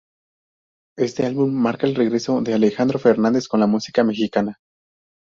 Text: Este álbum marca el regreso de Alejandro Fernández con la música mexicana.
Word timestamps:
Este 0.97 1.27
álbum 1.27 1.53
marca 1.53 1.85
el 1.85 1.93
regreso 1.93 2.41
de 2.41 2.55
Alejandro 2.55 2.97
Fernández 2.97 3.47
con 3.47 3.59
la 3.59 3.67
música 3.67 4.03
mexicana. 4.03 4.57